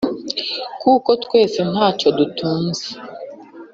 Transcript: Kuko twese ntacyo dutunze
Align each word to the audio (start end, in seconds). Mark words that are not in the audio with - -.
Kuko 0.81 1.09
twese 1.23 1.59
ntacyo 1.71 2.07
dutunze 2.17 2.85